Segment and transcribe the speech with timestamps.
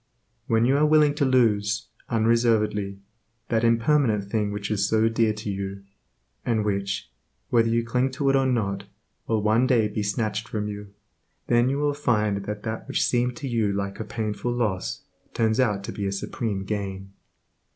[0.47, 2.97] When you are willing to lose, unreservedly,
[3.49, 5.83] that impermanent thing which is so dear to you,
[6.43, 7.11] and which,
[7.51, 8.85] whether you cling to it or not,
[9.27, 10.91] will one day be snatched from you,
[11.45, 15.03] then you will find that that which seemed to you like a painful loss,
[15.35, 17.11] turns out to be a supreme gain.